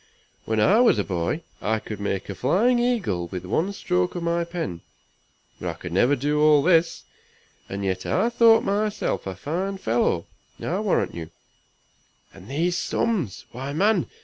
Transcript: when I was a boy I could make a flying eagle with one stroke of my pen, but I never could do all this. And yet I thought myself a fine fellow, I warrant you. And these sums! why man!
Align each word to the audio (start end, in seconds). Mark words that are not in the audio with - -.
when 0.45 0.59
I 0.59 0.79
was 0.79 0.97
a 0.97 1.03
boy 1.03 1.43
I 1.61 1.77
could 1.77 1.99
make 1.99 2.27
a 2.27 2.33
flying 2.33 2.79
eagle 2.79 3.27
with 3.27 3.45
one 3.45 3.71
stroke 3.71 4.15
of 4.15 4.23
my 4.23 4.43
pen, 4.43 4.81
but 5.59 5.77
I 5.85 5.89
never 5.89 6.13
could 6.13 6.21
do 6.21 6.41
all 6.41 6.63
this. 6.63 7.03
And 7.69 7.85
yet 7.85 8.07
I 8.07 8.29
thought 8.29 8.63
myself 8.63 9.27
a 9.27 9.35
fine 9.35 9.77
fellow, 9.77 10.25
I 10.59 10.79
warrant 10.79 11.13
you. 11.13 11.29
And 12.33 12.49
these 12.49 12.75
sums! 12.79 13.45
why 13.51 13.73
man! 13.73 14.07